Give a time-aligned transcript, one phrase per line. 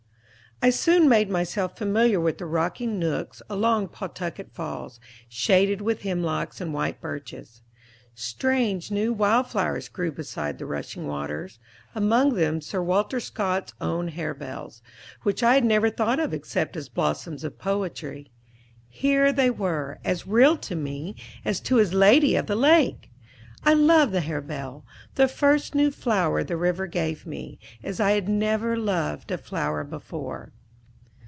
[0.63, 6.61] I soon made myself familiar with the rocky nooks along Pawtucket Falls, shaded with hemlocks
[6.61, 7.63] and white birches.
[8.13, 11.57] Strange new wild flowers grew beside the rushing waters,
[11.95, 14.83] among them Sir Walter Scott's own harebells,
[15.23, 18.29] which I had never thought of except as blossoms of poetry;
[18.87, 23.07] here they were, as real to me as to his Lady of the Lake!
[23.63, 28.27] I loved the harebell, the first new flower the river gave me, as I had
[28.27, 30.51] never loved a flower before.